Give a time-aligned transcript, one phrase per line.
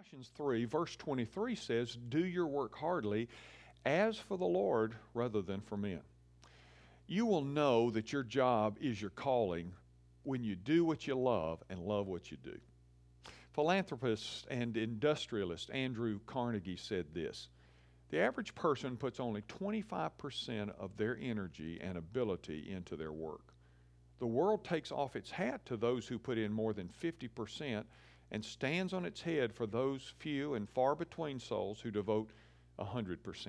[0.00, 3.28] Colossians 3, verse 23 says, Do your work hardly
[3.84, 6.00] as for the Lord rather than for men.
[7.06, 9.74] You will know that your job is your calling
[10.22, 12.58] when you do what you love and love what you do.
[13.52, 17.48] Philanthropist and industrialist Andrew Carnegie said this
[18.08, 23.52] The average person puts only 25% of their energy and ability into their work.
[24.18, 27.84] The world takes off its hat to those who put in more than 50%
[28.30, 32.30] and stands on its head for those few and far between souls who devote
[32.78, 33.48] 100%.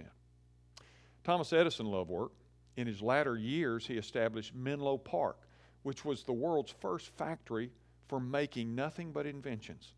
[1.23, 2.31] Thomas Edison loved work.
[2.77, 5.37] In his latter years, he established Menlo Park,
[5.83, 7.69] which was the world's first factory
[8.07, 9.93] for making nothing but inventions.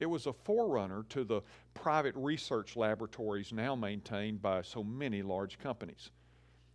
[0.00, 1.42] It was a forerunner to the
[1.74, 6.10] private research laboratories now maintained by so many large companies.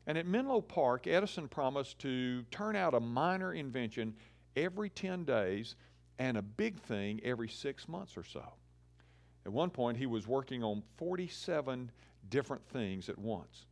[0.05, 4.16] And at Menlo Park, Edison promised to turn out a minor invention
[4.55, 5.76] every 10 days
[6.20, 8.44] and a big thing every six months or so.
[9.45, 11.91] At one point, he was working on 47
[12.30, 13.66] different things at once.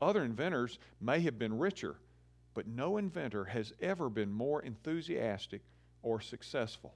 [0.00, 1.96] Other inventors may have been richer,
[2.54, 5.62] but no inventor has ever been more enthusiastic
[6.02, 6.94] or successful.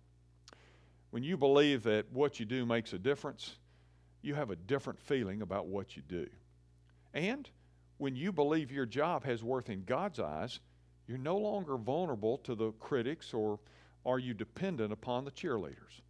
[1.11, 3.57] When you believe that what you do makes a difference,
[4.23, 6.27] you have a different feeling about what you do.
[7.15, 7.49] And
[7.99, 10.61] when you believe your job has worth in God's eyes,
[11.07, 13.61] you're no longer vulnerable to the critics or
[14.07, 16.01] are you dependent upon the cheerleaders?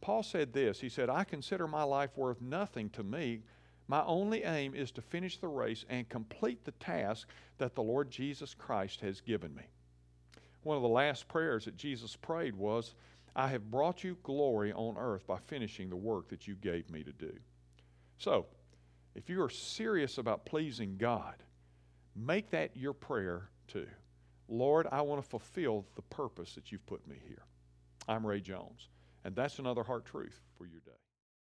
[0.00, 3.42] Paul said this He said, I consider my life worth nothing to me.
[3.88, 8.10] My only aim is to finish the race and complete the task that the Lord
[8.10, 9.64] Jesus Christ has given me.
[10.62, 12.94] One of the last prayers that Jesus prayed was,
[13.34, 17.02] I have brought you glory on earth by finishing the work that you gave me
[17.02, 17.32] to do.
[18.18, 18.46] So,
[19.14, 21.42] if you are serious about pleasing God,
[22.14, 23.88] make that your prayer too.
[24.48, 27.42] Lord, I want to fulfill the purpose that you've put me here.
[28.08, 28.88] I'm Ray Jones,
[29.24, 30.92] and that's another heart truth for your day.